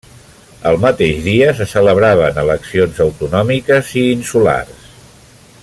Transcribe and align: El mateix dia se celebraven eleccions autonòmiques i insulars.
El 0.69 0.77
mateix 0.85 1.19
dia 1.25 1.49
se 1.59 1.67
celebraven 1.73 2.41
eleccions 2.45 3.03
autonòmiques 3.05 3.95
i 4.05 4.07
insulars. 4.17 4.91